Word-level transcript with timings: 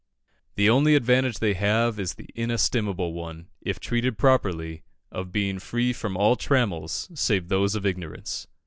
The 0.55 0.67
only 0.67 0.95
advantage 0.95 1.37
they 1.37 1.53
have 1.53 1.99
is 1.99 2.15
the 2.15 2.27
inestimable 2.33 3.13
one, 3.13 3.49
if 3.61 3.79
properly 4.17 4.67
treated, 4.69 4.83
of 5.11 5.31
being 5.31 5.59
free 5.59 5.93
from 5.93 6.17
all 6.17 6.35
trammels 6.35 7.07
save 7.13 7.49
those 7.49 7.75
of 7.75 7.85
ignorance. 7.85 8.47